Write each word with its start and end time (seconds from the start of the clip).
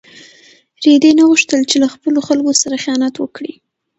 رېدي 0.85 1.11
نه 1.17 1.23
غوښتل 1.29 1.61
چې 1.69 1.75
له 1.83 1.87
خپلو 1.93 2.19
خلکو 2.27 2.51
سره 2.61 2.81
خیانت 2.83 3.15
وکړي. 3.19 3.53